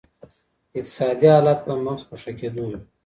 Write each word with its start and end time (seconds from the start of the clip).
اقتصادي 0.75 1.27
حالت 1.35 1.59
به 1.67 1.73
مخ 1.85 1.99
په 2.09 2.15
ښه 2.21 2.31
کېدو 2.39 2.63
وي. 2.69 2.77